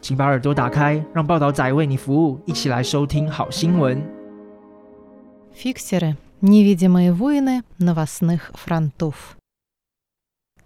[0.00, 4.02] 请把耳朵打开，让报道仔为你服务，一起来收听好新闻。
[5.54, 9.36] Фиксеры – невидимые воины новостных фронтов.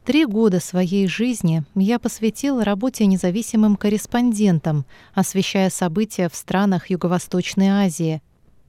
[0.04, 8.22] Три года своей жизни я посвятил работе независимым корреспондентом, освещая события в странах Юго-Восточной Азии.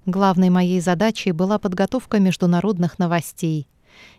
[0.05, 3.67] Главной моей задачей была подготовка международных новостей.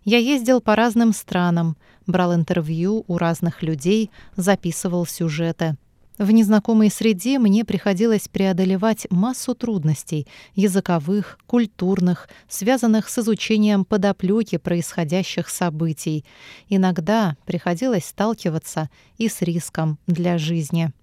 [0.05, 5.77] Я ездил по разным странам, брал интервью у разных людей, записывал сюжеты.
[6.17, 15.49] В незнакомой среде мне приходилось преодолевать массу трудностей языковых, культурных, связанных с изучением подоплёки происходящих
[15.49, 16.23] событий.
[16.69, 20.94] Иногда приходилось сталкиваться и с риском для жизни.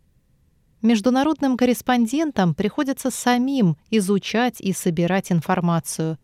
[0.81, 6.19] Международным корреспондентам приходится самим изучать и собирать информацию.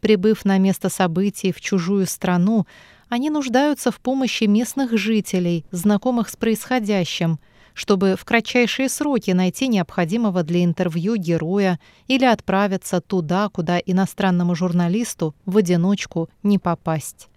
[0.00, 2.66] Прибыв на место событий в чужую страну,
[3.08, 7.38] они нуждаются в помощи местных жителей, знакомых с происходящим,
[7.74, 15.34] чтобы в кратчайшие сроки найти необходимого для интервью героя или отправиться туда, куда иностранному журналисту
[15.44, 17.28] в одиночку не попасть.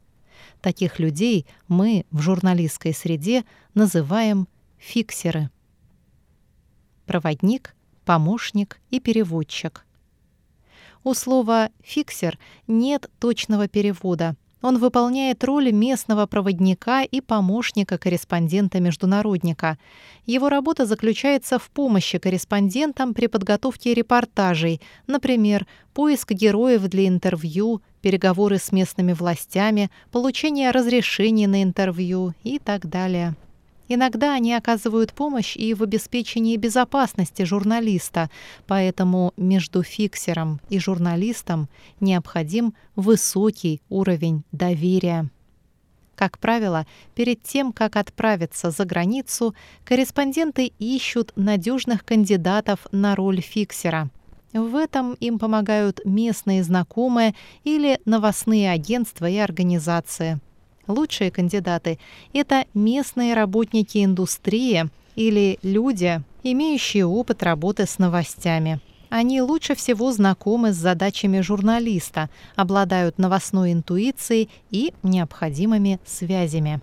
[0.61, 5.49] Таких людей мы в журналистской среде называем фиксеры.
[7.05, 9.85] Проводник, помощник и переводчик.
[11.03, 14.35] У слова «фиксер» нет точного перевода.
[14.61, 19.77] Он выполняет роль местного проводника и помощника корреспондента-международника.
[20.25, 28.57] Его работа заключается в помощи корреспондентам при подготовке репортажей, например, поиск героев для интервью, переговоры
[28.57, 33.35] с местными властями, получение разрешений на интервью и так далее.
[33.87, 38.29] Иногда они оказывают помощь и в обеспечении безопасности журналиста,
[38.65, 45.29] поэтому между фиксером и журналистом необходим высокий уровень доверия.
[46.15, 49.53] Как правило, перед тем, как отправиться за границу,
[49.85, 54.09] корреспонденты ищут надежных кандидатов на роль фиксера.
[54.51, 60.39] В этом им помогают местные знакомые или новостные агентства и организации.
[60.87, 61.99] Лучшие кандидаты–
[62.33, 68.79] это местные работники индустрии или люди, имеющие опыт работы с новостями.
[69.09, 76.81] Они лучше всего знакомы с задачами журналиста, обладают новостной интуицией и необходимыми связями.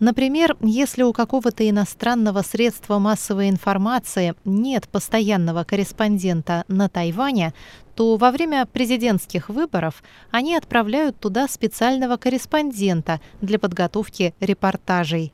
[0.00, 7.54] Например, если у какого-то иностранного средства массовой информации нет постоянного корреспондента на Тайване,
[7.94, 15.32] то во время президентских выборов они отправляют туда специального корреспондента для подготовки репортажей.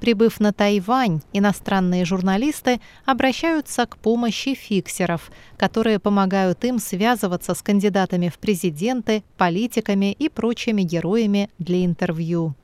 [0.00, 8.28] Прибыв на Тайвань, иностранные журналисты обращаются к помощи фиксеров, которые помогают им связываться с кандидатами
[8.28, 12.54] в президенты, политиками и прочими героями для интервью.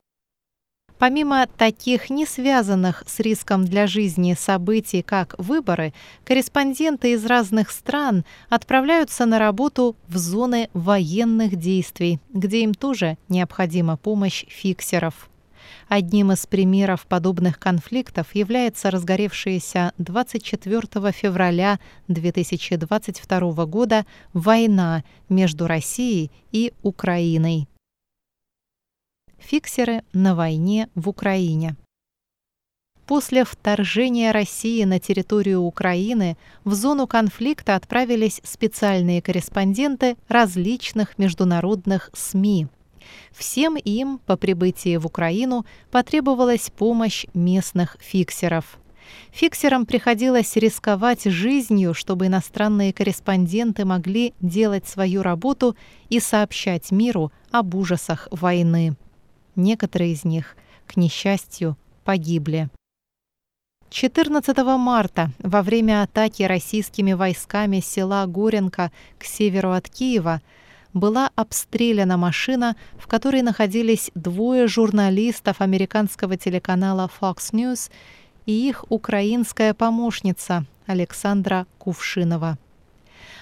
[0.97, 8.23] Помимо таких не связанных с риском для жизни событий, как выборы, корреспонденты из разных стран
[8.49, 15.29] отправляются на работу в зоны военных действий, где им тоже необходима помощь фиксеров.
[15.89, 26.73] Одним из примеров подобных конфликтов является разгоревшаяся 24 февраля 2022 года война между Россией и
[26.81, 27.67] Украиной.
[29.39, 31.75] Фиксеры на войне в Украине.
[33.05, 42.67] После вторжения России на территорию Украины в зону конфликта отправились специальные корреспонденты различных международных СМИ.
[43.31, 48.79] Всем им по прибытии в Украину потребовалась помощь местных фиксеров.
[49.31, 55.75] Фиксерам приходилось рисковать жизнью, чтобы иностранные корреспонденты могли делать свою работу
[56.09, 58.95] и сообщать миру об ужасах войны.
[59.55, 60.55] Некоторые из них,
[60.87, 62.69] к несчастью, погибли.
[63.89, 70.41] 14 марта во время атаки российскими войсками села Горенко к северу от Киева
[70.93, 77.89] была обстреляна машина, в которой находились двое журналистов американского телеканала Fox News
[78.45, 82.57] и их украинская помощница Александра Кувшинова.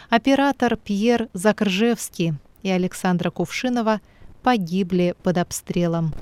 [0.09, 4.01] Оператор Пьер Закржевский и Александра Кувшинова
[4.43, 6.13] погибли под обстрелом.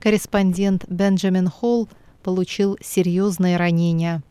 [0.00, 1.88] Корреспондент Бенджамин Холл
[2.22, 4.22] получил серьезные ранения.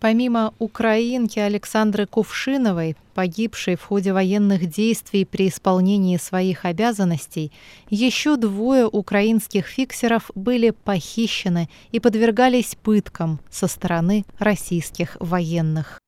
[0.00, 7.52] Помимо украинки Александры Кувшиновой, погибшей в ходе военных действий при исполнении своих обязанностей,
[7.90, 16.00] еще двое украинских фиксеров были похищены и подвергались пыткам со стороны российских военных.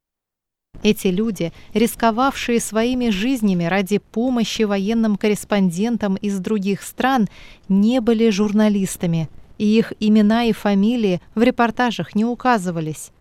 [0.82, 7.28] Эти люди, рисковавшие своими жизнями ради помощи военным корреспондентам из других стран,
[7.68, 9.28] не были журналистами,
[9.58, 13.12] и их имена и фамилии в репортажах не указывались.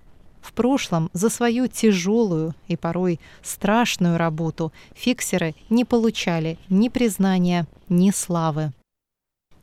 [0.41, 8.09] В прошлом за свою тяжелую и порой страшную работу фиксеры не получали ни признания, ни
[8.09, 8.73] славы.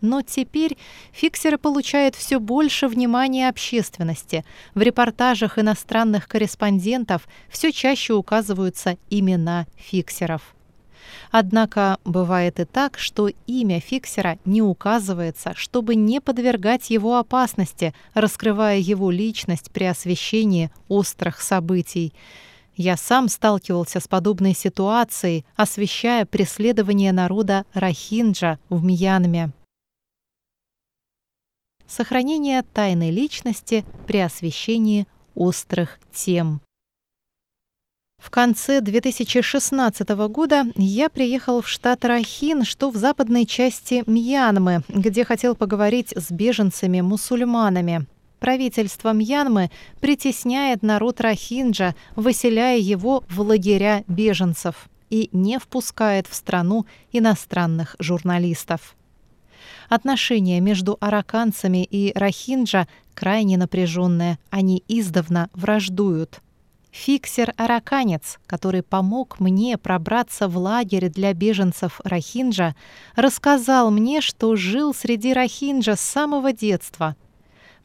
[0.00, 0.76] Но теперь
[1.12, 4.44] фиксеры получают все больше внимания общественности.
[4.74, 10.54] В репортажах иностранных корреспондентов все чаще указываются имена фиксеров.
[11.30, 18.78] Однако бывает и так, что имя фиксера не указывается, чтобы не подвергать его опасности, раскрывая
[18.78, 22.14] его личность при освещении острых событий.
[22.76, 29.52] Я сам сталкивался с подобной ситуацией, освещая преследование народа Рахинджа в Мьянме
[31.88, 36.60] сохранение тайной личности при освещении острых тем.
[38.18, 45.24] В конце 2016 года я приехал в штат Рахин, что в западной части Мьянмы, где
[45.24, 48.06] хотел поговорить с беженцами-мусульманами.
[48.40, 49.70] Правительство Мьянмы
[50.00, 58.96] притесняет народ Рахинджа, выселяя его в лагеря беженцев и не впускает в страну иностранных журналистов.
[59.88, 66.40] Отношения между араканцами и рахинджа крайне напряженные, они издавна враждуют.
[66.90, 72.74] Фиксер-араканец, который помог мне пробраться в лагерь для беженцев Рахинджа,
[73.14, 77.14] рассказал мне, что жил среди Рахинджа с самого детства.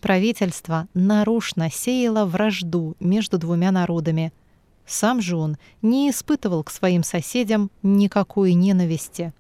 [0.01, 4.33] Правительство нарочно сеяло вражду между двумя народами.
[4.85, 9.33] Сам же он не испытывал к своим соседям никакой ненависти.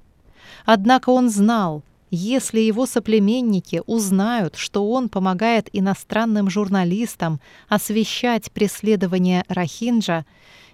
[0.65, 1.83] Однако он знал,
[2.15, 10.27] если его соплеменники узнают, что он помогает иностранным журналистам освещать преследование Рахинджа,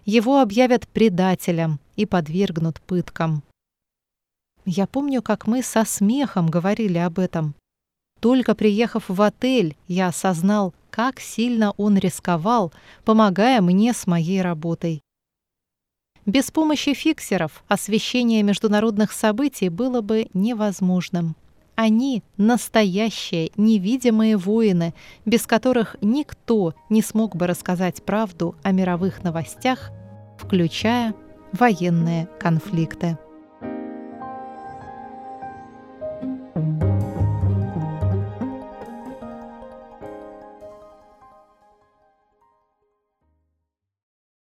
[0.03, 3.41] его объявят предателем и подвергнут пыткам.
[4.65, 7.55] Я помню, как мы со смехом говорили об этом.
[8.19, 12.73] Только приехав в отель, я осознал, как сильно он рисковал,
[13.05, 15.01] помогая мне с моей работой.
[16.29, 21.35] Без помощи фиксеров освещение международных событий было бы невозможным.
[21.73, 24.93] Они— настоящие невидимые воины,
[25.25, 29.89] без которых никто не смог бы рассказать правду о мировых новостях,
[30.37, 31.15] включая
[31.51, 33.17] военные конфликты.